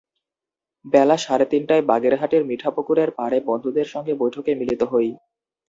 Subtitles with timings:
[0.85, 5.07] বেলা সাড়ে তিনটায় বাগেরহাটের মিঠাপুকুরের পাড়ে বন্ধুদের সঙ্গে বৈঠকে মিলিত হই।